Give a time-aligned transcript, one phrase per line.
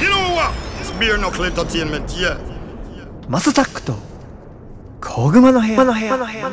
[0.00, 0.18] You know
[3.28, 3.94] マスタックと
[5.00, 6.48] 小熊の部屋の部屋の部屋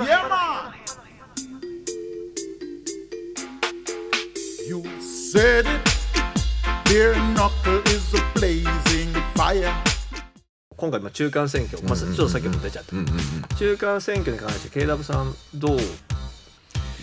[10.77, 15.79] 今回、中間選挙、まあ、ちょっとさっきも出ちゃった、中間選挙に関して、K ラさん、どう？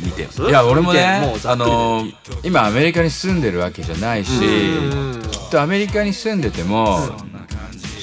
[0.03, 0.27] 見て。
[0.27, 1.71] ますいや俺もねあもうざっくりで。
[1.71, 2.15] のー
[2.45, 5.23] 今アメリカに住んでるわけじゃないしうん。
[5.31, 6.99] きっとアメリカに住んでても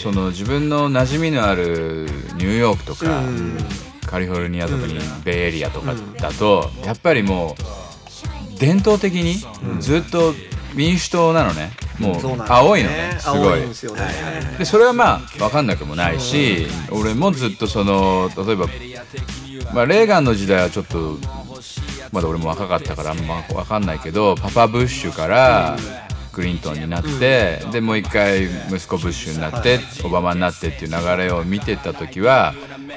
[0.01, 3.21] その自分の馴染みのあるニューヨークとか
[4.05, 7.55] カリフォルニアとかにベイエリアとかだとやっぱりも
[8.55, 9.35] う伝統的に
[9.81, 10.33] ずっと
[10.73, 11.71] 民主党なのね。
[11.99, 13.59] もう青いのねすごい。
[14.57, 18.67] でそれはまあ分かんなくもないし俺もずっとその例えば、
[19.73, 21.17] まあ、レーガンの時代はちょっと
[22.11, 25.77] まだ俺も若かったからあんま分かんないけどパパブッシュから
[26.29, 32.53] クリントンになって、でもう一回息子ブッシュになって、オバマになってっていう流れを見てた時は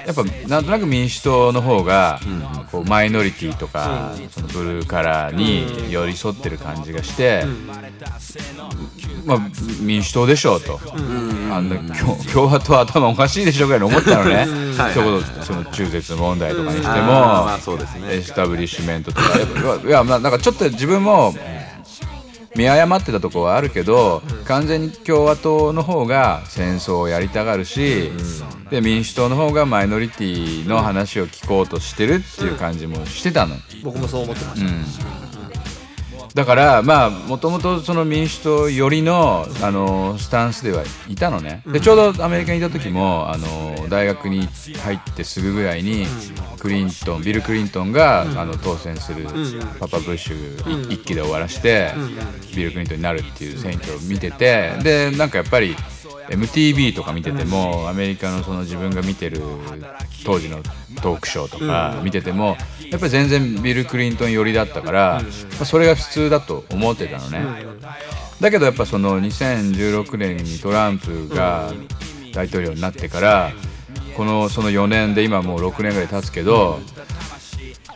[0.07, 2.20] やっぱなんとなく民主党の方が、
[2.70, 7.45] こうマイノリティとか、そのブルーカラーに寄り添ってる感じがして。
[9.25, 9.39] まあ、
[9.81, 10.81] 民主党でしょうと、
[11.53, 11.69] あん。
[11.69, 21.35] な共共和党頭おかしいでしょぐらいに思ったのね、はいそういうことその中絶問題とかにしても、エスタブリッシュメントとかやっぱいやまあなんかちょっと自分も
[22.55, 28.11] 見誤ってたところはあるけど、完全に共和党の方が戦争をやりたがるし、
[28.70, 33.56] で民主党の方がマイノリティの話を聞こうとしてるっていう感じもしてたの。
[33.83, 35.32] 僕もそう思ってました、
[36.35, 41.63] だからまあもともとその民主党寄りのあのスタンスではいたのね。
[41.67, 44.49] でちょうどアメリカにいた時もあの大学に
[44.85, 46.07] 入ってすぐぐらいに
[46.59, 49.27] クリントンビル・クリントンがあの当選する
[49.79, 51.91] パパ・ブッシュ一期で終わらして
[52.57, 55.77] ビル・クリントンになるっていう選挙を見ててでなんかやっぱり
[56.31, 59.43] MTV とか見ててもアメリカのその自分が見てる
[60.25, 60.63] 当時の
[61.01, 62.57] トークショーとか見てても
[62.91, 67.45] やっぱり全然ビル・クリントン寄りだったから、まあ、それが普通だと思ってたのね。
[68.41, 71.73] だけどやっぱその2016年にトランプが
[72.35, 73.53] 大統領になってから
[74.17, 76.80] このその4年で今もう6年ぐらい経つけど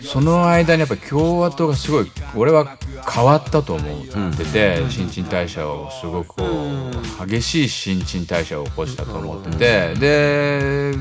[0.03, 2.79] その間にやっぱ共和党がすごい俺は
[3.13, 10.93] 変わったと思ってて新陳代謝をすごくこう激しい新陳代謝を起こしたと思っててで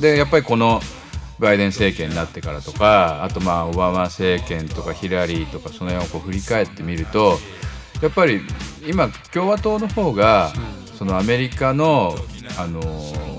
[0.00, 0.80] でやっぱりこの
[1.38, 7.38] バイデン政権になってからとかあとまあオバマ政権とかヒラリーとかその辺をこう振り返ってみると
[8.02, 8.40] やっぱり
[8.86, 10.52] 今共和党の方が
[10.98, 12.14] そのアメリカの
[12.58, 13.34] あのー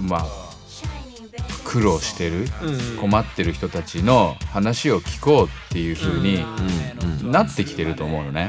[0.00, 0.43] まあ
[1.74, 2.46] 苦労してる
[3.00, 6.44] 困ってる人たちの話を聞こうっていう風に
[7.28, 8.48] なってきてると思うのね。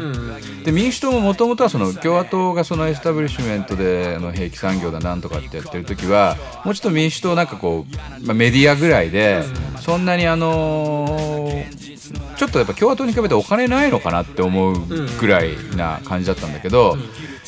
[0.63, 9.41] で民主党ももともとはその共和党がそのエスタブリッシュメントであの兵器産業だなんとかってやってる時はもうちょっと民主党なんかこう、まあ、メディアぐらいで
[9.81, 11.94] そんなにあのー
[12.37, 14.85] ちょっとやっぱ共和党に比べてお金ないのかなって思う
[15.19, 16.97] ぐらいな感じだったんだけど、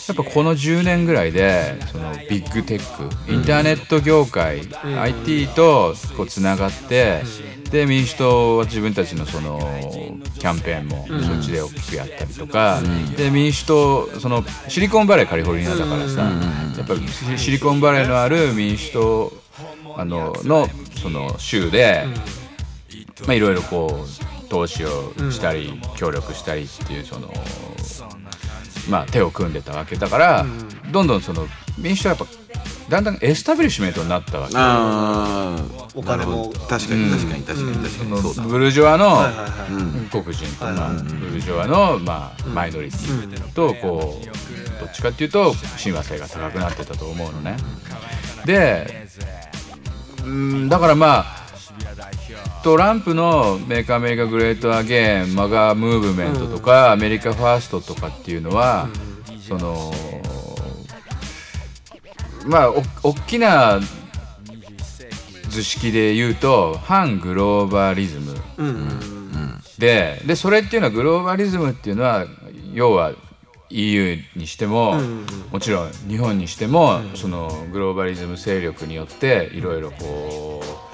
[0.08, 7.24] やっぱこの10年ぐらいでそのビッグテックインターネット業界、IT とこうつながって、
[7.72, 9.60] で民主党は自分たちのその
[10.40, 12.82] キャンペーンもそっちで大きくやったりとか、
[13.18, 19.34] で民主党そのシリコンバレーカリフォルニアだからさ、やっぱシリコンバレーのある民主党
[19.98, 20.68] あのの
[21.02, 22.06] その州で、
[23.26, 27.34] まあ、いろいろこう投資をしたり、協力したりっていうその、
[28.90, 30.46] まあ、手を組んでたわけだから、
[30.92, 31.48] どんどんその
[31.78, 32.34] 民主党はやっぱ
[32.90, 34.54] だんだんエスタブリッシュメントになったわけ。
[35.94, 38.22] お金も確かに確かに確かに確かに。
[38.22, 38.44] そうだ。
[38.44, 39.26] ブルジョワの
[40.10, 47.58] 黒人とか、ブルジョワの、まあ、マイノリティとこうどっちかっていうと親和性が高くなってたと思うのね。
[48.46, 49.06] で
[50.24, 51.47] うんだからまあ
[52.64, 58.90] トランプの「Make America Great Again」 MAGA movement とか、アメリカファーストとかっていうのは、
[59.48, 59.94] その
[62.46, 63.80] まあお大きな
[65.50, 68.36] 図式で言うと反グローバリズム。
[69.78, 72.26] ででそれっていうのはグローバリズムっていうのは
[72.74, 73.14] 要は
[73.70, 74.96] EU にしても、
[75.52, 80.87] もちろん日本にしても、そのグローバリズム勢力によっていろいろこう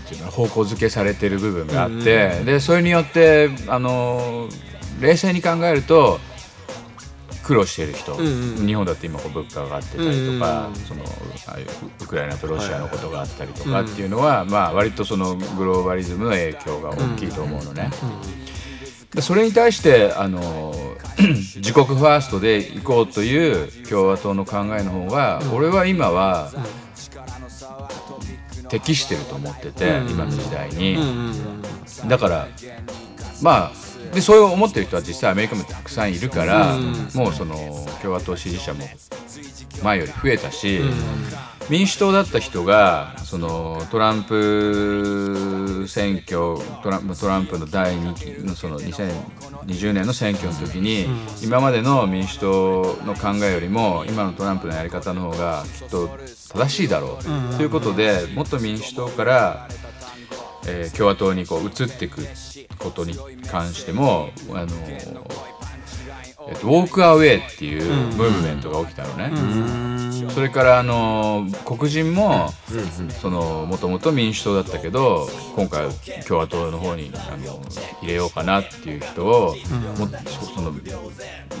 [0.00, 4.48] なんていうの方向づけされてる部分があって、でそれによってあの
[5.00, 6.18] 冷静に考えると
[7.42, 11.04] 苦労している人、日本だって今こう物価が上がってたりとか、その
[11.48, 11.66] ああいう
[12.02, 17.90] ウクライナとロシアのことがあったりとかっていうのは、まあ割とそのグローバリズムの影響が大きいと思うのね。
[19.14, 20.72] でそれに対してあの
[21.56, 26.52] 自国ファーストで行こうという共和党の考えの方が、俺は今は、
[28.70, 30.96] 適してると思ってて、今の時代に、
[32.06, 32.48] だから
[33.42, 36.76] まあでそう思ってる人は実際アメリカもたくさんいるから、
[37.14, 37.54] もうその
[38.02, 38.86] 共和党支持者も
[39.82, 40.80] 前より増えたし、
[41.68, 51.06] 民主党だった人がそのトランプ選挙トラントランプの第2期のその2020年の選挙の時に、
[51.42, 56.10] 今までの民主党の考えよりも今のトランプのやり方の方がきっと
[56.52, 57.18] 正しいだろ
[57.52, 57.56] う。
[57.56, 59.68] ということで元民主党から
[60.70, 62.26] えー共和党にこう移っていく
[62.78, 63.14] ことに
[63.50, 67.84] 関してもあの、えっと、ウォークアウェイっていう
[68.16, 69.99] ムーブメントが起きたのね。
[70.34, 72.50] それからあの黒人も
[73.20, 75.88] そのもともと民主党だったけど今回
[76.26, 77.60] 共和党の方にあの
[78.00, 79.54] 入れようかなっていう人を、
[79.98, 80.72] もそその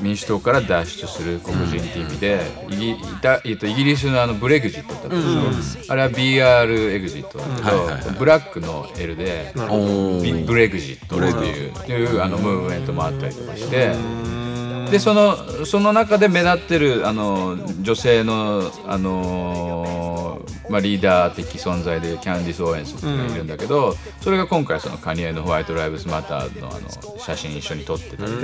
[0.00, 2.40] 民主党から脱出する黒人っていう意味で
[2.70, 8.02] イギいたえっとイギリスのあのブレグジットだったでしょ、あれは BR エグジットだけど、はいはいはい。
[8.18, 9.52] ブラックの L で
[10.46, 14.49] ブレグジットっていうっていうあのムーブメントもあったりとかして。
[14.90, 28.36] でそのその中で目立ってるあの女性の、あのまあ、リーダー的存在でキャンディス・オーエンスがいるんだけど、それが今回そのカニエのホワイト・ライブズ・マターのあの写真一緒に撮ってたりへ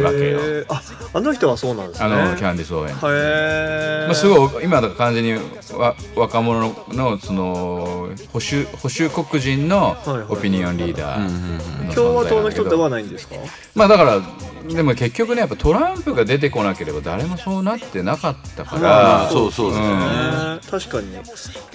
[0.00, 0.66] えわけよ。
[0.68, 0.82] あ
[1.14, 2.06] あの人はそうなんですね。
[2.06, 4.06] あのキャンディス・オーエンス。
[4.06, 5.32] まあ、すごい今だから完全に
[5.76, 9.96] わ若者のその保守保守黒人の
[10.28, 13.34] オピニオンリーダー共和党の人ではないんですか？
[13.74, 14.20] まあだから
[14.74, 21.12] でも結局ねやっぱトランプが出てこなければ誰もそうなってなかったから、まあそうそうですね、ね確かに、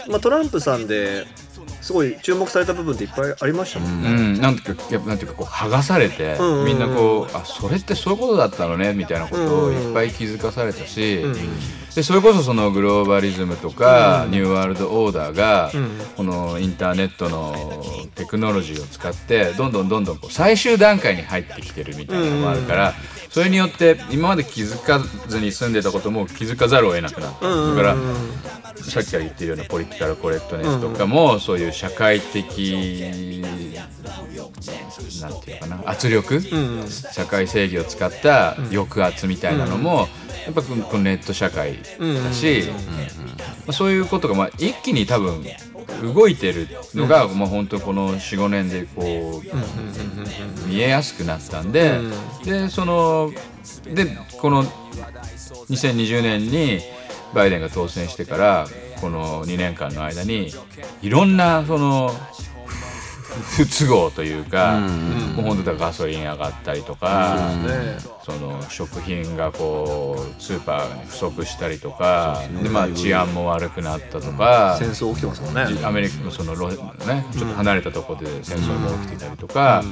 [0.10, 1.26] まあ、トランプさんで
[1.82, 6.46] すごい注目された部分っていっぱいありましたもんね、うん、なんていうかやっぱなんていうかこう剥がされて、うん。
[6.46, 11.24] うんうんみんなこうあそれってそういうことだったのねみたいなことをいっぱい気づかされたし、
[11.96, 15.72] でそれこそそのグローバリズムとか、ニューワールドオーダーが、
[16.16, 17.56] このインターネットの
[18.16, 22.94] テクノロジーを使ってどんどんどんどんこう最終段階に入ってきてるみたいなのもあるから、
[23.32, 27.96] それによって今まで気づかずに住んでたことも気づかざるを得なくなった、だから
[28.76, 33.42] さっきから言ってるようなポリティカルコレクトネスとかも、そういう社会的
[35.22, 36.42] なんていうかな圧力、
[37.14, 40.10] 社会正義を使った抑圧みたいなのも、
[40.46, 45.46] やっぱこのネット社会だし、まあそういうことがまあ一気に多分
[46.14, 50.11] 動いてるのが、まあ本当この45年でこう、
[50.68, 52.00] 見えやすくなったんで、
[52.44, 53.32] でその
[53.94, 56.80] でこの2020年に
[57.34, 58.68] バイデンが当選してから
[59.00, 60.54] この2年間の間に
[61.02, 62.12] いろんなその
[63.32, 64.80] 不不都合というか、
[65.36, 67.38] もう本当だガソリン上がったりとか、
[68.26, 74.76] その食品がこうスーパーに不足したりとかで、まあ、治安も悪くなったとか。
[74.78, 75.66] 戦争起きてますもんね。
[75.84, 76.76] アメリカのそのロ、ね、
[77.32, 79.84] ちょっと離れたところで戦争も起きてたりとか、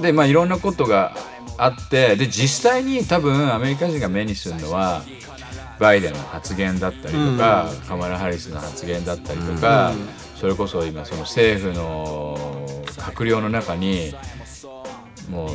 [0.00, 1.14] でまあいろんなことが
[1.58, 5.02] あってで実際に多分アメリカ人が目にするのは
[5.78, 9.92] バイデンの発言だったりとか、カマラ・ハリスの発言だったりとか、
[10.38, 12.36] それこそ今その政府の
[12.96, 14.14] 閣僚の中に
[15.30, 15.48] もう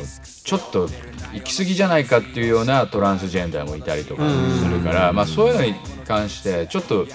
[0.44, 0.88] ちょっと
[1.32, 4.22] 行き過ぎじゃないかっていうようなトランスジェンダーもいたりとか
[4.60, 5.74] するから、まあ、そういうのに
[6.06, 7.06] 関してちょっと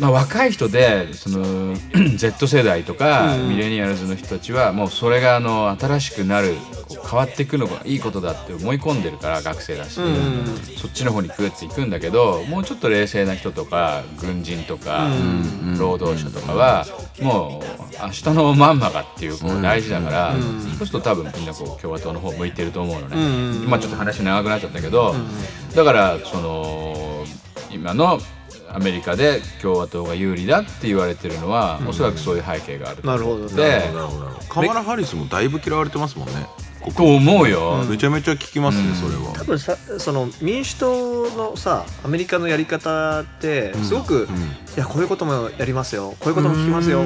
[0.00, 1.74] まあ、若い人でその
[2.16, 6.54] Z 世代とかミレニアルズの人たちはもうそれがあの新しくなる
[7.08, 10.00] 変わっていくのがいいことだって思い込んでるから学生だし、
[10.76, 15.08] そっちの方にグッていくんだけどもうちょっと冷静な人とか軍人とか
[15.78, 16.86] 労働者とかは
[17.20, 23.66] もう明日のまんまがっていうこう大事だからそうすると多分みんなこう共和党の方向いてると思うのね。
[23.66, 25.14] まあちょっと話長くなっちゃったけど
[25.74, 27.24] だからその
[27.70, 28.20] 今の
[28.76, 33.48] アメリカで共和党が有利だって言われてるのは、おそらくそういう背景があるとなるほど。
[33.48, 33.82] でね
[34.50, 36.46] カマラ・ハリスもだいぶ嫌われてますもんね
[36.94, 39.32] と思うよ、めちゃめちゃ聞きますね、それは。
[39.34, 44.28] 多分さその民主党のさアメリカのやり方ってすごく、
[44.76, 46.14] いやこういうこともやりますよ。
[46.20, 47.04] こういうことも聞きますよ。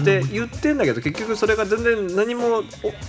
[0.00, 2.64] って言ってんだけど結局それが全然何もお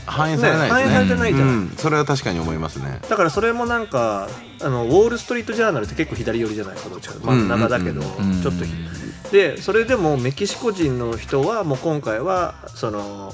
[0.05, 0.83] 反映されないですね。
[0.83, 2.99] 反映されてないじゃん、うん、それは確かに思いますね。
[3.09, 4.29] だからそれもなんか
[4.61, 8.41] あのウォール・ストリート・ジャーナルって結構左寄りじゃないですかどっちか真ん中だけど、ん。
[8.41, 8.65] ちょっと。
[8.65, 8.71] ひ
[9.31, 13.33] でそれでもメキシコ人の人はもう今回はその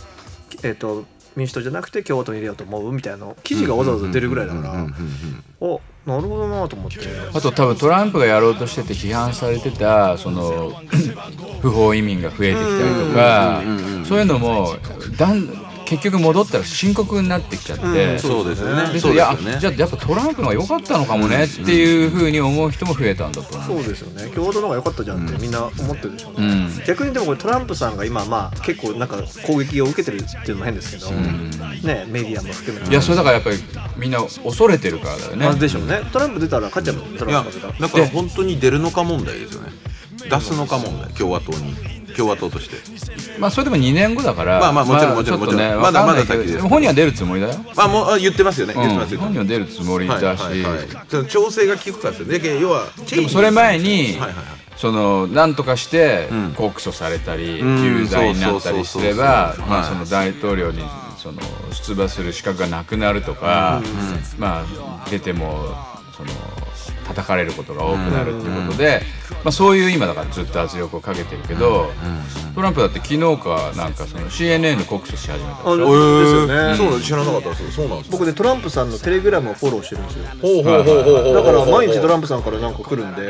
[0.63, 1.06] えっ、と
[1.38, 4.88] 民主党じゃなくて共和党に入れようと思うみたいなの記事がわざわざ出るぐらいだから、
[5.60, 6.98] おなるほどなと思って。
[7.32, 10.74] あと多分トランプがやろうとしてて批判されてたその
[11.62, 13.62] 不法移民が増えてきたりとか
[14.03, 14.75] そういうのも
[15.15, 18.91] だん結局戻ったら深刻になってきちゃって、うんそうですよね。
[18.91, 19.60] でそういやですよね。
[19.62, 23.84] じゃあやっぱトランプの方が良かったのかもねっていうふうに思う人も増えたんだと思う。
[23.84, 24.29] そうですよね。
[24.36, 26.86] 共和党の方が良かったじゃんってみんな思ってるでしょうね、うん。
[26.86, 32.91] 逆にでもこれトランプさんが今まあ結構なんか攻撃を受けてるっていうのも変ですけど、ねメディアも含めて。
[32.91, 33.58] いやそれだからやっぱり
[33.96, 35.46] みんな恐れてるからだよね。
[35.46, 36.01] まあでしょうね。
[36.12, 37.88] トランプ出たら勝っちゃうもんトいやランプが出たら。
[37.88, 39.72] だから本当に出るのか問題ですよね。
[40.29, 42.77] 出すのか問題共和党に共和党として。
[43.39, 45.81] まあそれでも2年後だからまあまあもちろんもちろんちろん。
[45.81, 46.59] まだまだ先です。
[46.62, 47.55] 本人は出るつもりだよ。
[47.75, 48.74] まあもうあ言ってますよね。
[48.74, 49.25] 言ってますうんよ。
[49.25, 51.27] 本人は出るつもりだし、はいはいはい。
[51.27, 52.39] 調整が効くかですよね。
[52.39, 54.33] で要はでもそれ前に、はいはいはい。
[54.77, 56.53] その何とかしてん。
[56.53, 59.55] 告訴されたり、うん有罪になったりすれば
[60.09, 60.83] 大統領に
[61.17, 61.39] その
[61.71, 63.81] 出馬する資格がなくなるとか、
[64.38, 65.75] まあ出ても
[66.15, 66.29] その
[67.07, 69.01] 叩かれることが多くなるっていうことで、
[69.43, 71.91] まあ、そういう今だからずっと圧力をかけてるけど、
[72.55, 77.71] トランプだって昨日かなんかその CNN 告訴し始めたあですよね、そうなん知らなかったです。
[77.71, 80.25] そうなんです僕ねトランプさんのテレグラムをフォローしてるんですよ。
[80.41, 81.23] ほうほうほうほう。
[81.23, 83.29] ほうだから毎日トランプさんからなんか来るんで。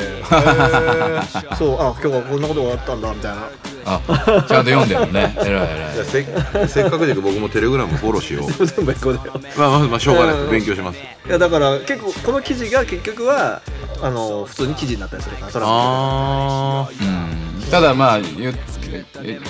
[1.57, 3.49] そうあ今日はこんなことがあったんだみたいな
[3.87, 4.01] あ
[4.47, 5.33] ちゃんと読んでるのね。
[5.39, 5.93] 偉い偉い。
[5.93, 8.51] じゃあせっせっかくだけど僕もテレグラムフォローしよう。
[8.65, 10.35] 全部英語だよまあまあまあしょうがない。
[10.51, 10.99] 勉強します。
[10.99, 13.61] いやだから結構この記事が結局は
[14.01, 17.71] あの普通に記事になったりするからトランあうん。
[17.71, 18.55] ただまあ言言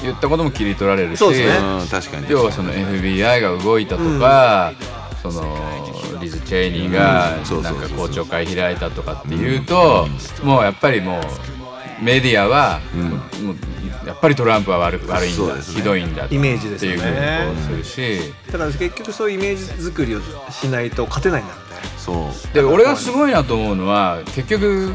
[0.03, 1.57] 言ったことも切り取られるしそうですね。
[1.59, 2.25] あうん確かに。
[2.29, 4.73] 要はその FBI が動いたとか、
[5.21, 5.57] その
[6.19, 10.07] リズ・チェイニーがなんか公聴会開いたとかっていうと、
[10.43, 12.79] もうやっぱりもうメディアは、
[13.41, 13.55] もう
[14.07, 16.97] やっぱりトランプは悪悪いんだ、ねひどいんだイメージですよね。
[16.97, 18.33] っていうふうにこうするし。
[18.45, 22.53] プだから結局そういうイメージ作りをしないと勝てないんだろうねそう。
[22.53, 24.91] で俺がすごいなと思うのは結局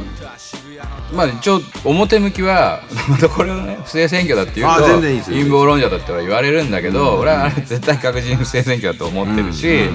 [1.12, 5.38] まあ一応表向きはまたこれをね不正選挙だっていうあと全然いいですよ。
[5.38, 9.90] 陰謀論者だっては言われるんだけど、俺はあれ絶対確実に不正選挙だと思ってるし、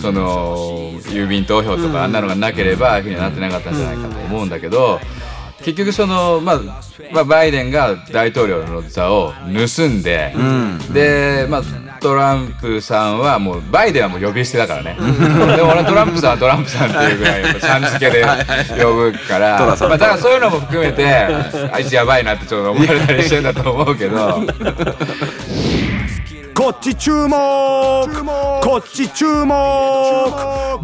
[0.00, 4.98] その郵便投票とかあんなのがなければああいうふうにはなってなかったんじゃないかと思うんだけど。
[5.64, 6.60] 結局その、まあ、
[7.12, 10.34] まあバイデンが大統領の座を盗んで、
[10.92, 11.62] で、まあ、
[12.00, 18.24] トランプさんはもうバイデンはもう呼び捨てだからね、でも俺はトランプさんはトランプさんっていうぐらいさん付けで
[18.82, 19.58] 呼ぶから。
[19.62, 24.42] まあ、だからそういうのも含めてあいつやばいなってちょっと思われたりしてんだと思うけど。
[26.54, 27.34] こっち注目。
[28.62, 29.54] こっち注目。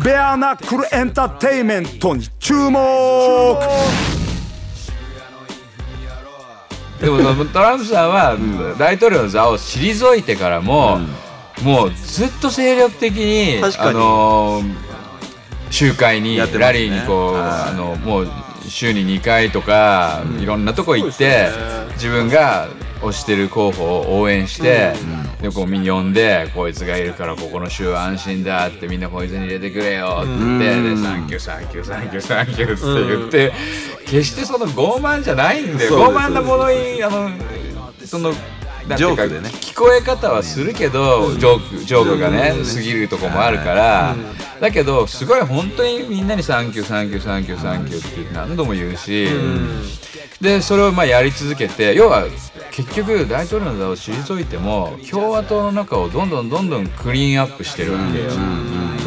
[0.02, 2.78] ベアナックルエンターテイメントに注目
[7.00, 8.37] でもトランプさんは
[8.78, 10.99] 大統領の座を退いてからも、
[11.62, 14.88] もうずっと精力的にあのー
[15.71, 16.47] 集会に、ね。
[16.59, 17.71] ラリーにこう、はい。
[17.71, 18.28] あのもう
[18.67, 21.49] 週に2回とか、いろんなとこ行って、
[21.95, 22.69] 自分が
[23.00, 24.95] 推してる候補を応援して、
[25.40, 33.52] でこうみんな呼んでこいつがいるからここの州は安心だってみんなこいつに入れてくれよって言って、でサンキューサンキューサンキューサンキューって言って、
[34.07, 35.95] 決してその傲慢じゃないんです。
[35.95, 37.31] 傲慢なものにあの
[38.05, 38.33] その
[38.97, 39.49] ジョークでね。
[39.49, 44.16] 聞こえ方はするけど、ジョークジョークがね過ぎるとこもあるから、
[44.61, 49.28] だけどすごい本当にみんなに「サンキューサンキューサンキューサンキュー」って何度も言うし、
[50.40, 52.26] でそれをまあやり続けて要は
[52.71, 58.30] 結局大統領の座を退いても共和党の中をどんどんどんどんクリーンアップしてるわけよ。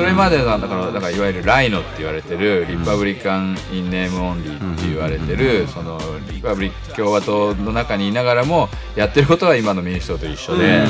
[0.01, 5.99] それまでのだからだからいわゆる RINO って言われてる Republican in name only って言われてるその
[6.31, 10.83] Republi 共和党の中にいながらもやってることは今の民主党と一緒で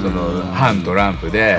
[0.00, 1.56] その反トランプで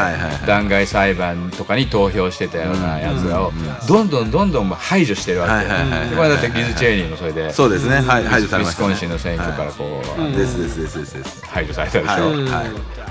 [0.47, 3.51] 弾劾裁判とかに投票してたようなやつらを
[3.85, 7.97] どんどんどんどん排除してるわけこれだってリズ・チェイニーもそれでそうですね。
[7.97, 10.21] はい排除されウィスコンシンの選挙からこう
[11.47, 12.31] 排除されたでしょ、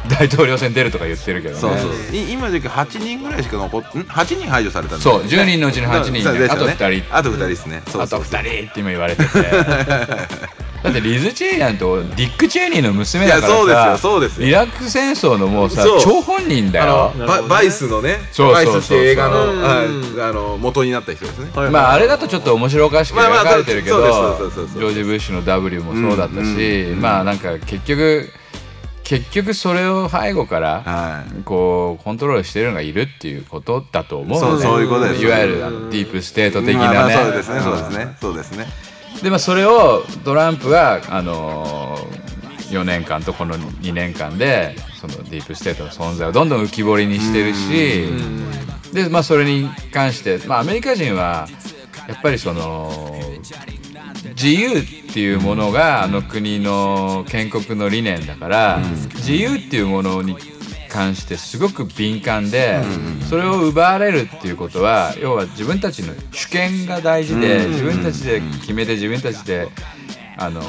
[0.09, 1.61] 大統領選出るとか言ってるけどね。
[1.61, 7.83] そうそうい今だけ8人ぐらいしか残っん？8人排除されたんだそう10人のうちの8人であと2人あと2人ですね。
[7.87, 8.25] そうあとそう。
[8.25, 9.29] そう2人って今言われてて。
[10.83, 11.85] だってリズ・チェイニーなんて
[12.17, 14.49] ディック・チェイニーの娘だからさいやそうですよそうですよ。
[14.49, 18.73] イラク戦争のもうさ張本人だあよのババイスのねそうそうそうそう。
[18.73, 21.51] バイスって映画のああの元になった人ですね。
[21.55, 28.29] はいまああれだとちょっと面白おかしく描かれてるけどジョージ・ブッシュの W もそうだったしまあなんか結局
[29.05, 31.43] 結局それを背後からはい。
[31.45, 34.63] こうコントロールしてるのがいるっていうことだと思うのね。
[34.63, 35.23] そうそういうことです。
[35.23, 37.15] いわゆるディープステート的なね。
[37.15, 37.61] あそうですね。
[37.61, 38.17] そうですね。
[38.21, 38.67] そうですね。
[39.23, 42.23] でまあそれをトランプはあのー
[42.73, 48.07] 4年間とこの2年間でそのディープステートの存在をどんどん浮き彫りにしてるし
[48.95, 51.47] でまあそれに関してまあアメリカ人は
[52.09, 53.15] やっぱりその
[54.35, 58.81] 自由っていうものがあの国の建国の理念だから、
[59.17, 60.37] 自由っていうものに
[60.89, 62.83] 関してすごく敏感で、
[63.29, 69.69] それを奪われるっていうことは要は自分たちの主権が大事で、自分たちで決めて自分たちで
[70.37, 70.61] あの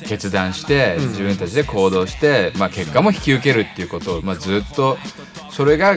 [0.00, 4.98] 決断して自分たちで行動して、まあ、結果も引き受けるっていうことを、まあ、ずっと
[5.52, 5.96] それが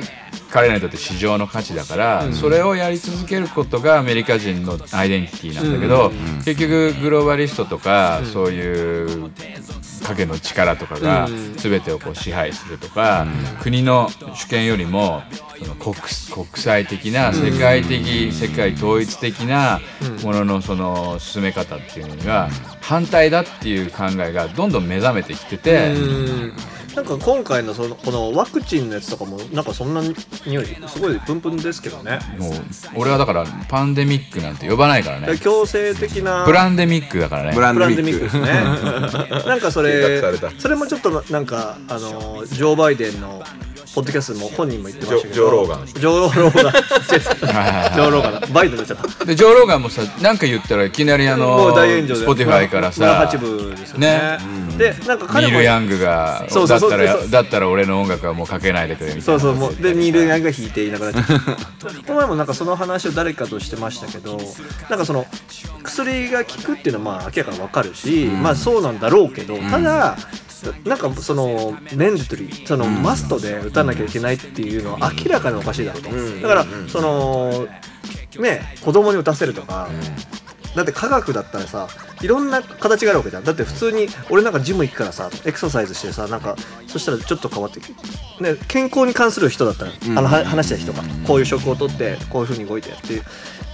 [0.51, 6.11] 彼らにとって市場の価値だから、それをやり続けることがアメリカ人のアイデンティティなんだけど、
[6.43, 9.31] 結局グローバリストとか、そういう
[10.03, 13.25] 影の力とかが全てをこう支配するとか、
[13.61, 15.23] 国の主権よりも
[15.57, 19.79] その国国際的な世界的、世界統一的な
[20.21, 22.49] もののその進め方っていうのには
[22.81, 25.93] 反対だっていう考えがどんどん目覚めてきてて。
[26.95, 30.01] うんなんか今回のそのこのワクチンのやつとかもなんかそんな
[30.45, 32.19] 匂いすごいプンプンですけどね。
[32.37, 32.53] もう
[32.95, 35.37] 俺はだからパンデミックなんて呼ばないからね。
[35.37, 37.55] 強制的なブランデミックだからね。
[37.55, 38.47] ブランデミックですね。
[39.45, 40.21] なんかそれ
[40.57, 43.43] それもちょっとなんかあのジョー・バイデンの
[43.95, 45.33] ポッドキャストも本人も言ってましたけど。
[45.33, 45.85] ジョジョーローガン。
[45.85, 46.73] ジョー・ローガン。
[47.95, 48.41] ジョー・ローガン。
[48.41, 49.25] だバイデンになっちゃった。
[49.25, 52.15] でジョー・ローガンもさ何か言ったらいきなりあもう大炎上で。
[52.15, 54.37] スポティファイから村八分ですよね。
[54.77, 59.23] でなんかニ彼もール・ヤングがそうだったらだったら俺の音楽はもうかけないでくれみたいな。
[59.23, 61.55] そうそうもうでニール・ヤングが弾いていなくなっちゃった。
[61.55, 61.59] こ
[62.09, 64.37] の前もなんかその話を誰かとしてましたけど
[64.89, 65.25] なんかその
[65.83, 70.17] 薬が効くっていうのはまあ明らかに分かるし、まあそうなんだろうけど、ただ
[70.85, 76.09] なんかその mandatory そのマストで打たなきゃいけないっていうのは明らかにおかしいだろうと、
[76.41, 77.67] だからその
[78.39, 79.89] ね子供に打たせるとか、
[80.75, 81.87] だって科学だったらさ
[82.21, 83.43] いろんな形があるわけじゃん。
[83.43, 86.55] だって普通に俺なんかジム行くからさエクササイズしてさなんか
[86.87, 87.79] そしたらちょっと変わって
[88.41, 93.21] ね健康に関する人だったら、あのは話した人がこういう食をとってこういうふうに動いてやって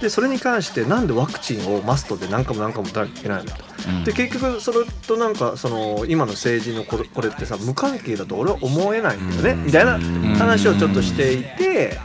[0.02, 3.56] でそれに関してなんでワクチンをマストで何回も何回も打たなきゃいけないのと、
[4.04, 10.00] で結局それとなんかその今の政治のこれこれってさ無関係だと俺は思えないんだよね、みたいな
[10.36, 11.98] 話をちょっとしていて。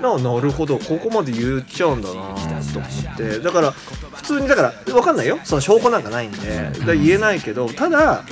[0.00, 3.38] ななるほどここまで言っちゃうんだなと思って。
[3.38, 5.38] だから普通にだから分かんないよ。
[5.44, 6.72] その証拠なんかないんで。
[6.96, 8.24] 言えないけどただ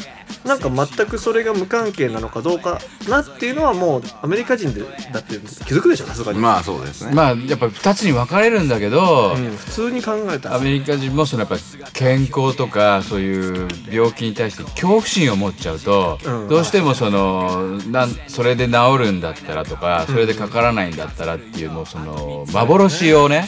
[0.44, 7.14] なんか全くそれが無関係なのかどうかなっていうのはもうアメリカ人でだって気づくでしょさすがに、まあそうですね。
[7.14, 10.56] まあやっぱ2つに分かれるんだけど、うん、普通に考えたら。
[10.56, 11.56] アメリカ人もそのやっぱ
[11.92, 16.48] 健康とかそういう病気に対して恐怖心を持っちゃうと、うん。
[16.48, 23.46] どうしてもそのなんそれで治るんだったらとかそれでかからないんだったらっていうもうその幻をね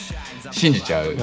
[0.53, 1.15] 信じちゃう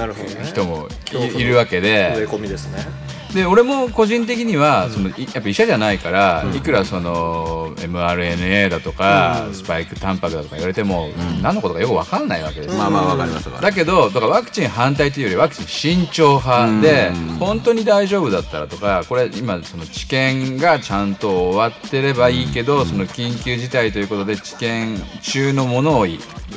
[0.43, 2.85] 人もいいるわけ植でえ込みですね
[3.33, 11.09] で俺も個人的にはそのいやっぱ医者じゃないからいくらその mRNA だとかスパイクタンパクだとか言われても
[11.41, 12.77] 何のことかよく分かんないわけですよ。
[12.77, 26.05] まあまあわかりますだけどだからワクチン反対というよりワクチン慎重派で本当に大丈夫だったらとかこれ今その治験がちゃんと終わってればいいけどその緊急事態ということで治験中のものを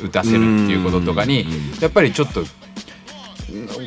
[0.02, 1.46] 打たせるっていうこととかに
[1.80, 2.44] やっぱりちょっと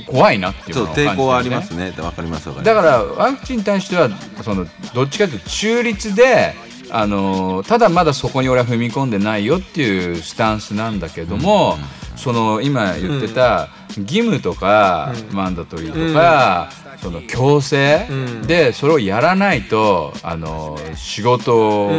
[0.06, 0.94] 怖いなっていうのをね。
[0.94, 1.94] 抵抗はありますね。
[2.00, 2.76] わかりますわかります。
[2.76, 4.10] だからワクチンに対しては
[4.44, 6.54] そのどっちかというと中立で
[6.90, 11.78] あのただまだそこに俺は踏み込んでないよっていうスタンスなんだけども、
[12.16, 16.70] その今言ってた義務とか、マンダトリーとか、
[17.02, 18.08] その強制
[18.46, 21.92] でそれをやらないとあの仕事を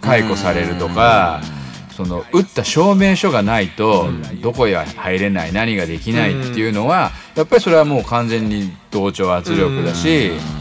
[0.00, 1.40] 解雇されるとか。
[2.04, 4.08] その打った証明書がないと
[4.42, 10.59] どこへ入れない何ができないっていうのはやっぱりそれはもう完全に同調圧力だしまあ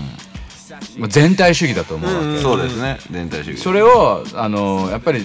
[1.08, 2.42] 全体主義だと思うわけ。
[2.42, 2.98] そうですね。
[3.12, 3.62] 全体主義。
[3.62, 5.22] それをあのやっぱり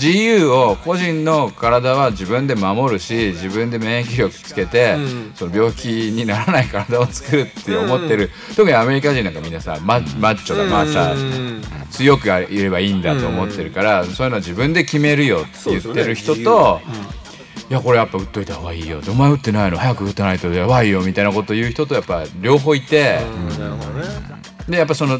[0.00, 4.96] 自由を個人の体は自分で守るし自分で免疫力つけて、
[5.34, 16.80] その病気にならない体を作るって思ってる、特にアメリカ人なんかみんなさママッチョだマッチャ強くいればいいんだと思ってるから、そういうのは自分で決めるよって言ってる人と。
[17.70, 19.00] いやこれやっぱ打っといた方がいいよ。
[19.08, 19.78] お前打ってないの？
[19.78, 21.00] 早く打たないとやばいよ。
[21.00, 23.20] みたいなこと言う人とやっぱ両方いて、
[23.58, 24.04] なるほどね
[24.68, 25.18] でやっぱその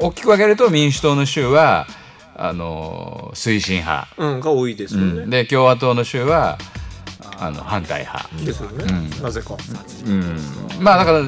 [0.00, 1.86] 大きく分けると民主党の州は
[2.34, 6.58] あの推進派、うんが多いですよね、で共和党の州は
[7.38, 8.84] あの反対派、ですよね、
[9.22, 9.56] なぜか。
[10.06, 10.38] うん、
[10.80, 11.20] まあだから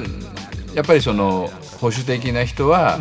[0.73, 2.99] やっぱりその保守的な人は、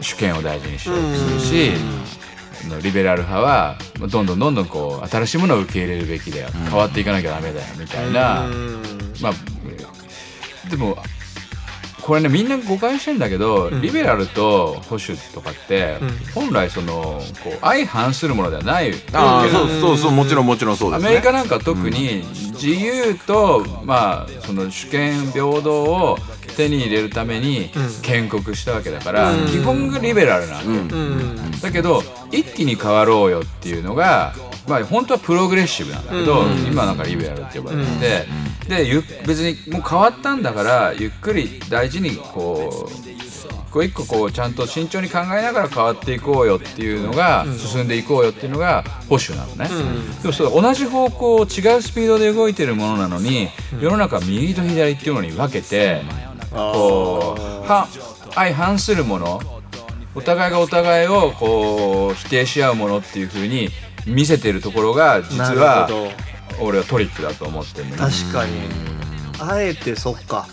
[0.00, 1.72] 主権を大事にしようとするし、
[2.66, 3.76] あのリベラル派は
[4.10, 8.46] どんどんどんどんこう新しいものを受け入れるべきだよ、変わっていかなきゃダメだよみたいな、
[9.20, 9.32] まあ
[10.70, 10.98] でも
[12.06, 15.98] これねみんな誤解してんだけど、リベラルと保守とかって、
[16.34, 21.08] 本来そのこう相反するものではないああそうそうそうもちろんもちろんそうですね。
[21.08, 26.16] アメリカなんか特に自由と、まあ、その主権平等を
[26.56, 27.70] 手に入れるために
[28.02, 34.32] 建国したわけだから、基本がリベラルなわけ、だけど一気に変わろうよっていうのが、
[34.66, 38.26] まあ、本当はプログレッシブなんだけど、今なんかリベラルって呼ばれて
[38.68, 49.68] て、でゆ別にもう変わったんだからゆっくり大事にこう一個一個こうちゃんと慎重に考えながら変わっていこうよっていうのが、進んでいこうよっていうのが保守なのね、
[50.22, 51.46] でもそれ同じ方向違う
[51.82, 53.48] スピードで動いてるものなのに、
[53.80, 56.02] 世の中は右と左っていうのに分けて、
[56.50, 57.86] こうは
[58.34, 59.40] 相反するもの
[60.14, 63.68] お互いがお互いをこう否定し合うものっていう風に
[64.06, 65.88] 見せてるところが実なは
[66.60, 68.52] 俺はトリックだと思ってるのね確かに。
[69.40, 70.46] あえてそっか。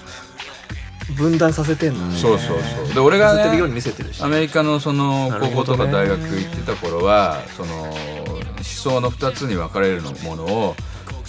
[1.17, 2.17] 分断させてんのね。
[2.17, 2.93] そうそうそう。
[2.93, 3.43] で俺がね
[4.21, 10.75] アメリカのその高校とか大学行ってた頃はその思想の2つに分かれるのものを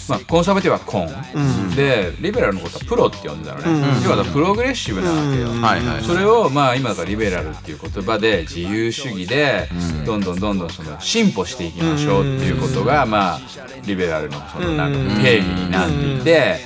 [0.07, 6.03] まあ、コンサバティブはコン、でリベラルのことはプロって呼んでたのね、要はプログレッシブなわけよ、はいはい。
[6.03, 9.67] それをまあ今だからリベラルっていう言葉で自由主義で
[10.05, 13.41] どんどんどんどんその進歩していきましょうっていうことがまあ
[13.85, 16.57] リベラルのそのなんか定義になっていて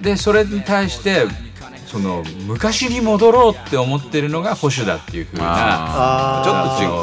[0.00, 1.24] でそれに対して
[1.86, 6.52] その昔に戻ろうって思ってるのが保守だっていうふうなあちょ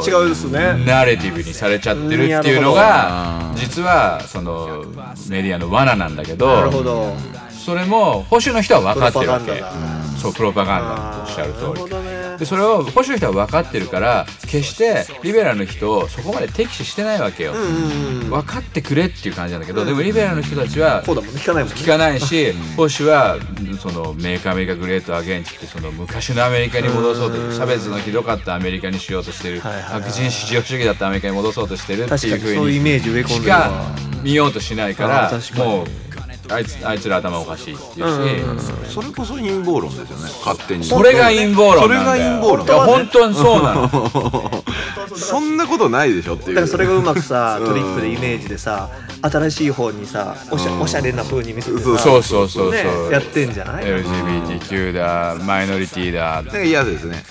[0.02, 0.84] っとー違うですね。
[0.86, 4.84] ナレティブにされちゃってるっていうのが実はその
[5.30, 7.13] メディアの罠なんだけなるどほど。
[7.52, 9.46] それも保守の人は分かってるわけ。
[9.46, 10.02] プロパガンダだ。
[10.22, 12.11] そうプロパガンダとおっしゃるなるほ通りどね
[12.42, 17.54] でそれを保守の人は分かってるから決してリベラルの人をそこまで敵視してないわけよ。
[17.54, 21.40] 分かってくれっていう感じなんだけどでもリベラルの人たちはこうだもんね。
[21.40, 21.80] 聞かないもんね。
[21.80, 23.38] 聞かないし、保守は
[23.80, 35.32] そのメイクアメリカグレートアゲンチってその昔のアメリカに戻そうと差別のひどかったアメリカにしようとしてる白人至上主義だったアメリカに戻そうとしてるっていうふうにしか見ようとしないから
[35.64, 36.11] もう
[36.52, 40.24] あいつあいつら頭おかしいっていうし、それこそ陰謀論ですよね。
[40.46, 40.84] 勝手に。
[40.84, 42.40] それが陰謀論なんだよ。
[42.40, 44.64] それが陰謀論いや本当にそうなの。
[45.16, 46.56] そんなことないでしょっていう。
[46.56, 48.90] だからそれがうまくさトリップでイメージでさ
[49.22, 52.72] 新しい方にさおしゃおしゃれな風に見せてさそうそうそうそう。
[52.72, 56.42] ねそうやってんじゃない？LGBTQ だマイノリティだ。
[56.42, 57.24] なんか嫌ですね。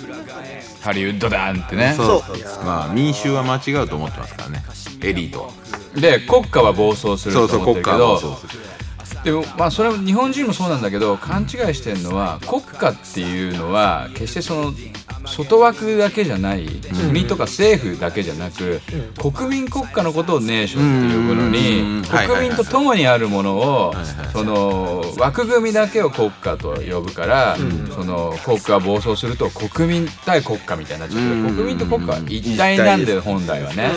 [0.80, 1.94] ハリウッドだってね。
[1.96, 2.24] そ
[2.62, 2.64] う。
[2.64, 4.64] まあ民衆は間違うと思ってますからね。
[5.02, 5.48] エリートは。
[5.94, 8.62] で国家は暴走するとそうそう思ってるけど国家はそうする
[9.24, 14.72] でもまあそれは日本人もそうなんだけど勘違いしてるのは国家っていうのは決してその
[15.26, 16.66] 外枠だけじゃない
[17.08, 18.80] 国とか政府だけじゃなく
[19.18, 23.94] 国民国家のことをネーションって呼ぶのうんに国民と共にあるものを
[24.32, 27.56] その枠組みだけを国家と呼ぶから
[27.94, 31.20] その国家が暴走すると国民対国家みたいになっちゃう。
[31.20, 33.90] けど国民と国家は一体なんだよ本来はね。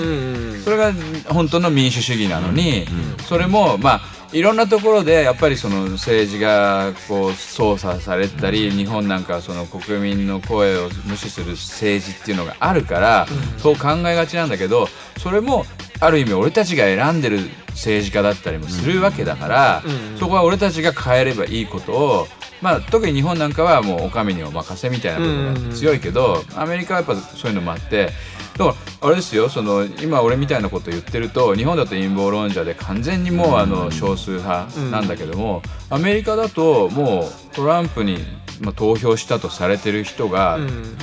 [0.63, 0.93] それが
[1.29, 2.85] 本当の民主主義なのに、
[3.27, 4.01] それもまあ
[4.33, 15.65] いろんなところでやっぱりその政治がこう操作されたり日本なんかはその国民の声を無視する政治っていうのがあるから、そう考えがちなんだけどそれも
[15.99, 19.83] ある意味俺たちが選んでる政治家だったりもするわけだから、
[20.19, 22.27] そこは俺たちが変えればいいことを
[22.63, 28.09] まあ、特に日本なんかはもうお上にお任せみたいな部分が強いけど、アメリカはやっぱそういうのもあって
[28.57, 28.75] だから
[29.07, 38.19] あれですよその今俺みたいなこと言ってると日本だと陰謀論者で完全にもうあの少数派なんだけども、アメリカだともうトランプに、
[38.61, 40.59] まあ、投票したとされてる人が、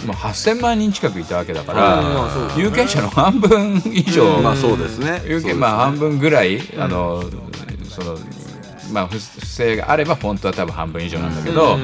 [0.06, 2.02] まあ、8,000万人近くいたわけだから、
[2.56, 5.22] 有権者の半分以上、まあそうですね。
[5.26, 7.22] 有権まあ半分ぐらい、あの
[7.88, 8.16] その
[8.92, 11.78] まあ不不正があれば本当は多分半分以上なんだけど、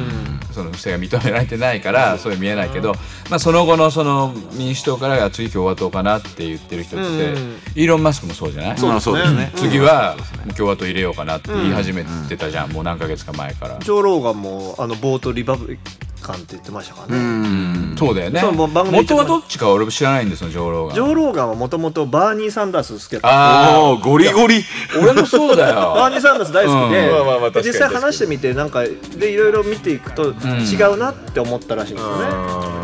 [0.56, 2.94] その不正が認められてないからそういう見えないけど、
[3.28, 7.34] まあ、その後のその民主党からが次共和党かなって言ってる人って、
[7.74, 9.52] イーロン・マスクもそうじゃない、まあそうですね。
[9.54, 10.16] 次は
[10.56, 13.78] 共和党入れようかなって言い始めてたじゃん、もう何ヶ月か前から。
[13.80, 15.78] ジョー・ローガンもあの冒頭リバブリ
[16.26, 18.40] カンって言ってましたからね、そうだよね。
[18.40, 23.28] そうもう番組で元はどっちか俺も知らないんですよ上ロージョー・ローガンはもともとバーニー・サンダース好きだった。
[23.74, 24.58] あおーゴリゴリ。
[24.58, 24.62] あ
[25.00, 25.94] 俺もそうだよ。
[25.94, 27.14] バーニー・サンダース大好きで、うん。
[27.14, 32.24] まあまあまあ確かに実際話してみてなんかでいろいろ見ていくと違うなって思ったらしいんですよね、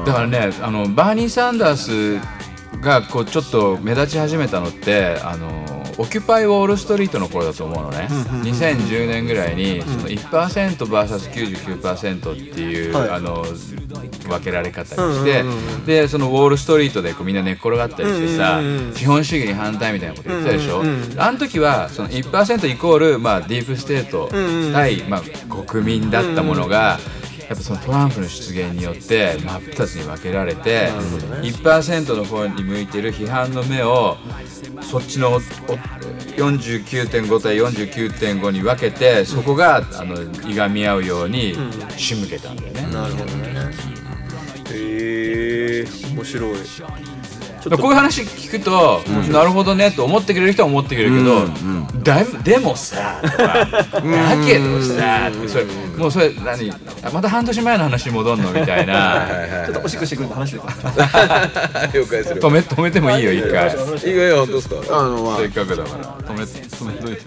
[0.07, 2.21] だからねあのバーニー・サンダース
[2.81, 5.62] がこうちょっと目立ち始めたのってあの
[5.99, 13.11] Occupy Wall Street の頃だと思うのね、2010年ぐらいにその 1%vs99% っていう、はい。
[13.11, 13.45] あの
[14.29, 15.45] 分けられ方にして、
[15.87, 18.61] でそのウォール・ストリートでこうみんな寝っ転がったりしてさ、
[18.95, 20.83] 資本主義に反対みたいなこと言ってたでしょ、
[21.19, 24.31] あの時はその1%イコール、まあ、ディープステート
[24.73, 26.99] 対、まあ、国民だったものが、
[27.53, 30.91] っぱそのトランプの出現によって真っ二つに分けられて、
[31.43, 34.17] 1%の方に向いてる批判の目を
[34.83, 41.55] そっちの49.5対49.5に分けてそこがあのいがみ合うように
[41.97, 42.83] 仕向けたんだよね。
[42.93, 43.71] なるほどね
[44.71, 45.85] へえ
[46.15, 46.59] 面白い
[47.71, 51.47] こういう話聞くと、なるほどねと思ってくれる人は思ってくれるけど、
[52.03, 53.67] だでもさとか だ
[54.47, 55.65] けどさそれ
[55.97, 56.71] もうそれ何？
[57.05, 59.27] あまた半年前の話に戻んのみたいな。
[59.67, 60.61] ちょっとおしっこしてくるの話で。
[61.95, 62.41] 了解する。
[62.43, 63.71] 止め止めてもいいよ一回。
[63.99, 64.77] せいいよ本当ですか？
[64.91, 65.45] あのまあ。
[65.45, 66.35] っかくだから。
[66.35, 67.23] 止め止めといて。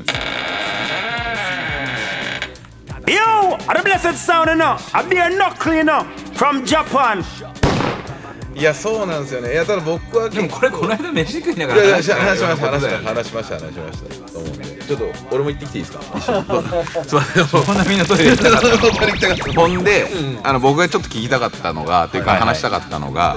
[3.08, 4.82] Yo, are the blessed sound enough?
[5.12, 5.84] You
[6.34, 7.24] from Japan.
[8.56, 9.52] いやそうなんですよね。
[9.52, 14.32] いやただ僕はでもこれこの間飯食いながらいやいやし話しました話しま話した話しました話しました。
[14.32, 14.76] と思うんで。
[14.86, 16.04] ちょっと俺も行ってきていいですか？
[16.18, 16.46] 一緒に。
[16.46, 20.08] すいませんなみんなトイレ行きたかったのほんで、
[20.44, 23.36] あの僕がちょっと聞きたかったのがというか話したかったのが、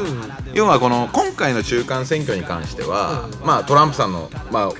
[0.53, 4.75] 要はこの今回の中間選挙に関しては、まあトランプさんのまあこ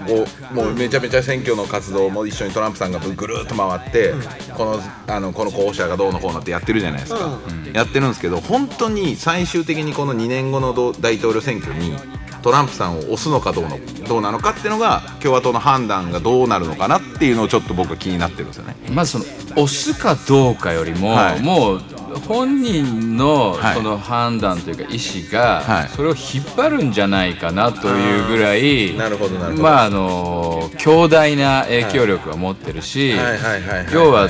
[0.53, 4.15] うもうめちゃめちゃ選挙の活動も一緒にトランプさんがぐるっと回って、
[4.55, 7.39] このあのこの候補者がどうのこうのってやってるじゃないですか、
[7.73, 11.97] やってるんですけど本当に最終的にこの2年後のど大統領選挙に
[12.43, 18.77] トランプさんを押すのかどうのどうなのかっていうのが共和党の判断がどうなるのかなっていうのをちょっと僕は気になってるんですよね。
[18.91, 19.25] まずその
[19.65, 21.43] 押すかどうかよりも、はい。
[21.43, 21.83] もう
[22.27, 23.75] 本人のはい。
[23.75, 25.89] その判断というか意思がはい。
[25.89, 29.63] それを引っ張るんじゃないかなというぐらい、なるほどなるほど。
[29.63, 33.15] まああの強大な影響力を持ってるし
[33.93, 34.29] 要は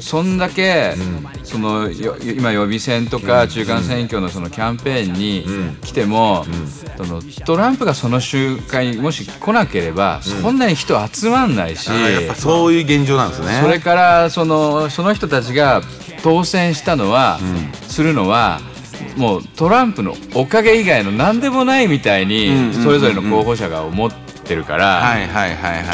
[0.00, 0.94] そんだけ、
[1.42, 5.46] そのよ今予備選とか中間選挙のそのキャンペーンに
[5.82, 6.46] 来ても、
[6.96, 11.90] そのトランプがその集会にもし来なければ、そんなに人集まんないし。
[12.36, 13.60] そういう現状なんですね。
[13.62, 15.82] それからそのその人たちが
[16.22, 17.38] 当選したのは、
[17.88, 18.60] するのは
[19.16, 25.16] もうトランプのおかげ以外の何でもないみたいにそれぞれの候補者が思ってるから。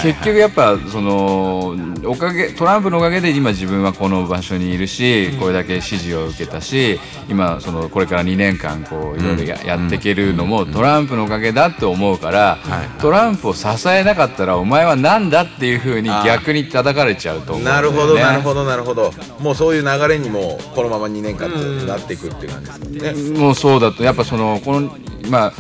[0.03, 12.59] 結局やっぱそのおかげトランプのおかげで今自分はこの場所にいるし、これだけ支持を受けたし今そのこれから2年間こういろいろや,、やっていけるのもトランプのおかげだって思うから、
[13.01, 17.65] トランプを支えなかったらお前は何だっていうふうに逆に叩かれちゃうと思う。
[17.65, 17.71] ね。
[17.71, 19.13] なるほどなるほどなるほど。
[19.39, 23.39] もうそういう流れにもこのまま2年間ずっとなっていくっていう感じですかね。
[23.39, 24.97] もうそうだとやっぱそのこの
[25.29, 25.53] まあ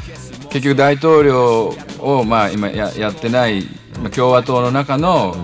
[0.52, 3.62] 結局大統領をまあ今ややってない
[4.14, 5.34] 共和党の中の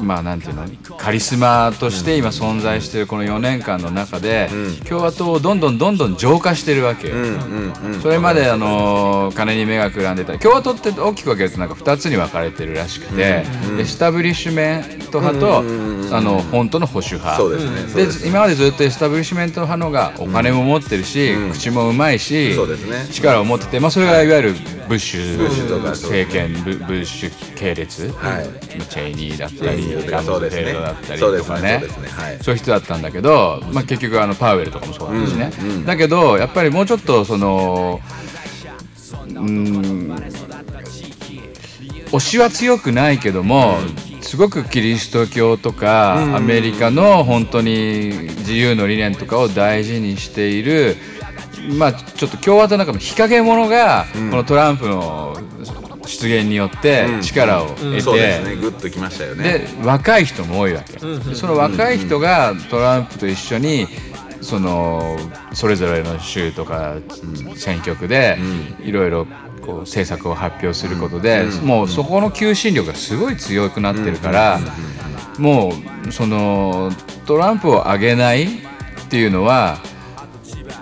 [0.00, 0.64] まあなんていうの
[0.96, 4.48] カリスマとして今存在しているこの4年間の中で
[4.88, 7.08] 共和党をどんどんどんどん浄化してるわけ。
[7.08, 7.14] よ。
[8.02, 10.38] それまであの金に目がくらんでた。
[10.38, 13.44] 共和党って大きく分けるとなんか2つに分かれてるらしくて
[13.78, 15.58] エスタブリッシュメント派と
[16.16, 17.42] あの本当の保守派。
[17.94, 18.28] ですね。
[18.28, 22.56] 今までずっとエスタブリッシュメント派のがお金も持ってるし、口もうまいし、
[23.12, 24.32] 力を持ってて、まあ、それがい。
[24.32, 24.54] わゆる
[24.88, 28.48] ブッシュ政権ブブッシュ系列、はい。
[28.88, 29.91] チェイニーだったり
[30.22, 30.74] そうですね。
[31.18, 31.78] そうですねとかね。
[31.80, 32.38] そうですねはい。
[32.42, 35.50] そういう人だったんだけど、まあ、結局あのパウエルとかもそうなんですね、
[35.86, 38.00] だけどやっぱりもうちょっとその
[39.28, 40.14] うん
[42.12, 43.76] 推しは強くないけども、
[44.20, 50.96] すごくキリスト教とか、アメリカの本当に自由の理念とかを大事にしている
[51.70, 55.36] まあちょっと共和党の中の日陰者が、このトランプの
[56.06, 58.56] 出現によって力を得て、そうですね。
[58.56, 59.44] グッときましたよね。
[59.44, 63.86] で若い人も多いわけ、でその若い人がトランプと一緒に
[64.40, 65.16] その
[65.52, 66.96] それぞれの州とか
[67.54, 68.38] 選挙区で
[68.80, 69.26] いろいろ
[69.64, 74.60] こう政策を発表することで、もうそこの求心力がすごい強くなってるから、
[75.38, 75.72] も
[76.08, 76.90] うその
[77.26, 78.48] トランプを上げないっ
[79.08, 79.78] ていうのは。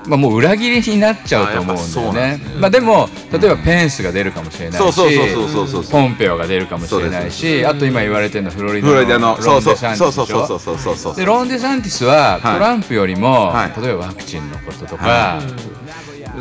[0.06, 2.40] まあ、もう裏切りになっちゃうと思うんだよね。
[2.58, 12.54] まあ、でも例えばペンスが出るかもしれないしポンペオが出るかもしれないしあと今言われてるのはフロリダのフロン・デサンティスでロン・デサンティスははい。
[12.54, 13.80] トランプよりも、はい。
[13.82, 15.40] 例えばワクチンのこととか、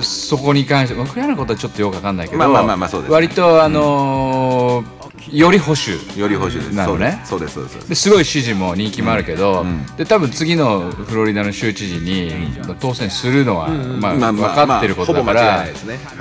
[0.02, 4.99] そこに関してウクライナのことはちょっとよくわかんないけど、まあまあまあまあそうです割とあのー
[5.32, 6.20] より保守。
[6.20, 6.76] より保守です。
[6.76, 7.22] なのね。
[7.26, 7.56] そうです。
[7.56, 7.90] そうです。
[7.90, 8.10] です。
[8.10, 9.66] ごい支持も人気もあるけど、
[9.98, 12.32] で多分次のフロリダの州知事に
[12.80, 15.66] 当選するのは、まあ分かってることだから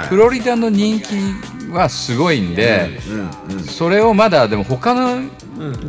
[0.09, 1.15] フロリダの人気
[1.73, 3.01] はすごいんで、
[3.67, 5.23] それをまだでも他の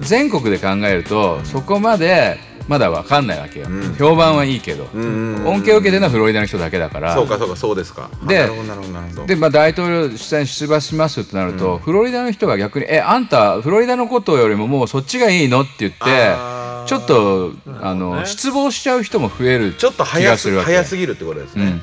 [0.02, 2.38] 全国で考えるとそこまで
[2.69, 3.65] まだ分かんないわけよ、
[3.97, 8.10] 評判はいいけど、恩恵を受けてるのはフロリダの人だけだからそうかそうかそうですか。
[8.27, 8.47] で。
[9.25, 15.97] で、まあ、大統領主催に出馬しますってなると、フロリダの人が逆に「えあんたフロリダのことよりももうそっちがいいの?」って言って
[16.86, 20.72] ちょっとあの失望しちゃう人も増えるちょっと気早すがするわけ。
[20.72, 21.82] 早すぎるってことですね。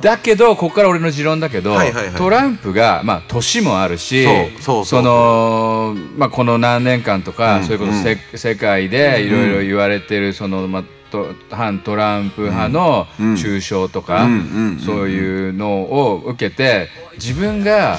[0.00, 1.76] だけどここから俺の持論だけど、
[2.16, 4.26] トランプが、まあ、年もあるし
[4.60, 13.36] その、まあ、この何年間とか、うんそういうことせ、世界でいろいろ言われてるその、まあ、と反トランプ派のうん。
[13.36, 14.26] 中傷とか、
[14.84, 17.98] そういうのを受けて自分が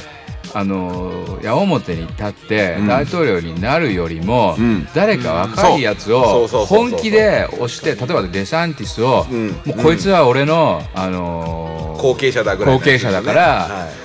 [0.56, 2.88] あの矢面に立ってん。
[2.88, 4.88] 大統領になるよりも、ん。
[4.94, 9.48] 誰か若いやつを本気で押して例えばデサンティスを、ん。
[9.50, 14.04] もうこいつは俺の、あのー後継者だぐらいの後継者だからはい。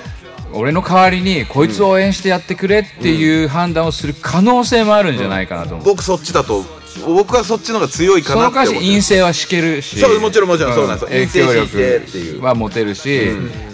[0.53, 6.63] 俺の代わりにこいつを応援してやってくれっていう判断をする可能性もあるんじゃないかなと思う、僕そっちだと
[7.05, 9.99] 僕はそっちの方が強いかなって思ってし陰性は敷けるし。
[9.99, 10.75] そうもちろんもちろん。
[10.75, 13.31] そうなんです影響力は持てるし、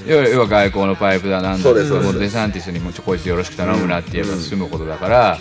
[0.07, 1.75] 要は要は外交のパイプだなんだも
[2.11, 5.39] うデサンティスにもちょこいつよろしく頼むなって言えば済むことだから、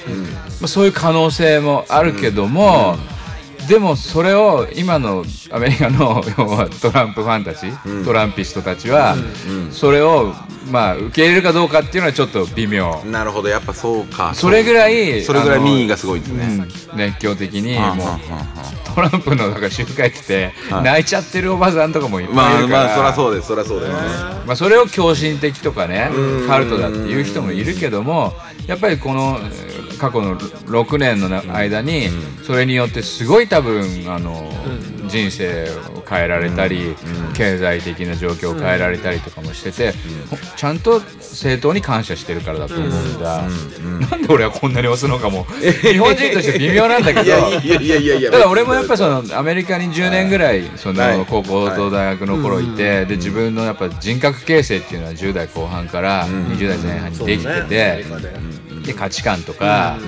[0.61, 2.97] まあ、そういう可能性もあるけども、
[3.69, 7.67] でもそれを今のアメリカの要はトランプファンたち、
[8.05, 9.17] トランピストたちは、
[9.71, 10.35] それを
[10.71, 13.03] まあ受け入れるかどうかっていうのはちょっと微妙。
[13.05, 13.49] なるほど。
[13.49, 14.35] やっぱそうか。
[14.35, 16.99] それぐらいそれぐらい民意がすごいですね、うん。
[16.99, 18.07] 熱狂的にはあもう
[18.95, 20.85] トランプのなんか集会来てはい。
[20.85, 23.99] 泣いちゃってるおばさんとかもいっぱいいまあるから、まあそりゃそうですそりゃそうですね。
[24.47, 26.11] まあそれを狂信的とかね
[26.47, 28.33] カルトだっていう人もいるけども
[28.67, 32.09] やっぱりこのえー過去の6年の間に
[32.47, 34.51] それによってすごい多分あの
[35.09, 36.95] 人生を変えられたり
[37.35, 39.93] 経済的な状況を変えられたりとかもしてて
[40.31, 43.43] ほちゃんと正当に感謝してるからだと思うんだ。
[44.11, 45.47] なんで俺はこんなに押すのかも。
[45.83, 48.31] 日本人として微妙なんだけど。
[48.39, 51.19] だ俺もやっぱそのアメリカに10年ぐらいそはい。
[51.19, 58.05] の高校と大学の頃いてで自分のやっぱ人格形成っていうのは10代後半から20代前半にできてて
[58.85, 59.99] で価値観とか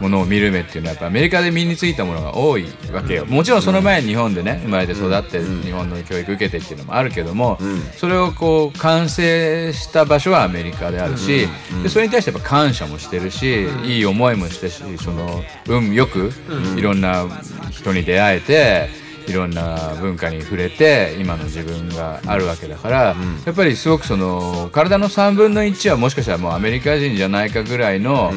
[0.00, 3.26] ものを見る目っていうのはやっぱアメリカで身についたものが多いわけよ。
[3.26, 7.58] もちろんその前に日本でね生まれて育って日本の教育受けてっていうのもあるけども
[7.96, 11.46] それをこう完成した場所はアメリカであるし
[11.82, 16.32] でそれに対してやっぱ感謝もしてるしいい思いもしてしその運よく
[16.76, 17.26] いろんな
[17.70, 28.32] 人に出会えていろんな文化に触れて今の自分があるわけだから、やっぱりすごくその体の3分の1はもしかしたらもうアメリカ人じゃないかぐらいの,、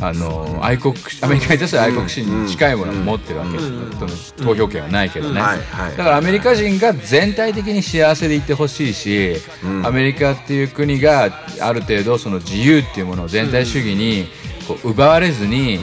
[0.00, 5.96] あの愛国アメリカに対する愛国心に近いものを持ってるわけ、その投票権はないけどね、はいはい。
[5.96, 9.36] だからアメリカ人が全体的に幸せでいてほしいし、
[9.84, 14.28] アメリカっていう国がある程度その自由っていうものを全体主義に
[14.68, 15.76] こう奪われずに、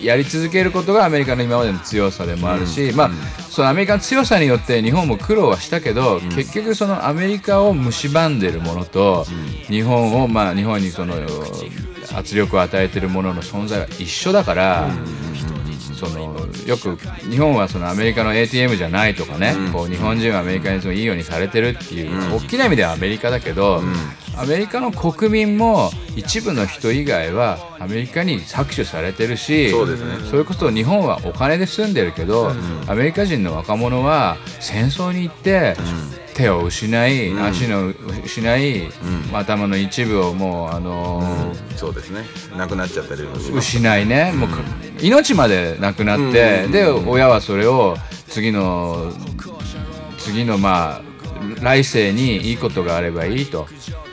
[0.00, 3.10] いやり続けることがアメリカの今までの強さでもあるし、まあ
[3.48, 9.24] そのアメリカの強さによって日本も苦労はしたけど、結局そのアメリカを蝕んでるものと、
[9.68, 11.14] 日本をまあ日本にその
[12.14, 14.90] 圧力を与えてるものの存在は一緒だから。
[16.00, 16.34] その
[16.66, 16.96] よく
[17.28, 23.82] 日本はそのアメリカの ATM じゃないとかね、こう日本人はアメリカにそのいいようにされてるっていう、大きな意味ではアメリカだけど、
[24.36, 30.26] アメリカの国民も一部の人以外はアメリカに搾取されてるしそうですね。
[30.30, 32.50] それこそ日本はお金で住んでるけど、
[32.86, 35.76] アメリカ人の若者は戦争に行って、
[36.40, 37.92] 手を失い、足の
[38.24, 38.88] 失い、
[39.32, 42.24] 頭の一部をもうあのーそうですね。
[42.56, 43.22] なくなっちゃったり。
[43.52, 44.58] 失いね、もうか
[45.02, 47.96] 命までなくなって、で親はそれを
[48.28, 49.12] 次の
[50.18, 51.02] 次のまあ
[51.62, 53.66] 来世にいいことがあればいいと。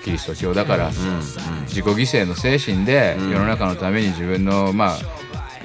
[0.03, 0.89] キリスト教だから、
[1.67, 4.97] 自己犠牲の精神で世の中のために自分のまあ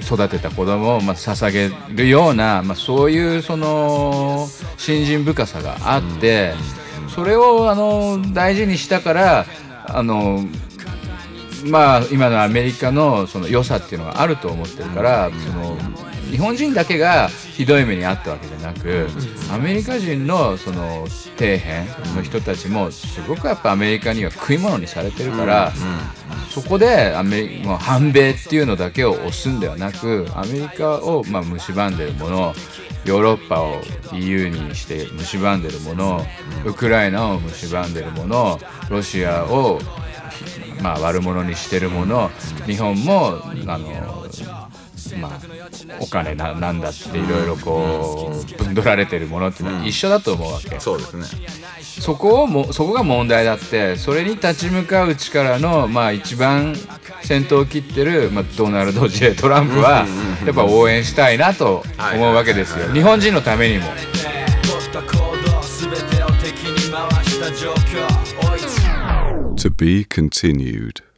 [0.02, 6.54] 育てた子供をまあ捧げるような、まあ、そういうその信心深さがあって、
[7.14, 9.46] それをあの大事にしたから
[9.86, 10.44] あの
[11.64, 15.76] まあ今のアメリカのその良さっていうのがあると思ってるから、その
[16.32, 19.06] 日本人だけがひどい目に遭ったわけじゃなく、
[19.52, 25.72] アメリカ人のその底辺の人たちもすごくやっぱアメリカには食い物にされてるから、
[26.48, 32.54] そこでアメリ反米っていうのだけを押すんではなくアメリカをまあ蝕んでるもの
[33.04, 33.82] ヨーロッパを
[34.14, 36.24] EU にして蝕んでるもの
[36.64, 39.80] ウクライナを蝕んでるものロシアを
[40.82, 42.28] まあ、悪者にしてるもの
[42.66, 43.88] 日本もあの、
[45.20, 45.61] まあ、
[46.00, 51.24] お金ななんだっていろいろこうぶんどられてるものっていうのは一緒だと思うわけ、そうですね。
[51.82, 56.74] そこをもそこが問題だってそれに立ち向かう力の、まあ、一番
[57.22, 60.06] 先頭を切ってる、まあ、ドナルド・ J・ トランプは
[60.44, 61.84] やっぱ応援したいなと
[62.14, 62.92] 思うわけですよ。
[62.92, 63.84] 日本人のためにも。
[63.86, 68.06] 取った行動全てを敵に回した状況。
[68.52, 68.82] 追いつ
[69.62, 71.11] To be continued.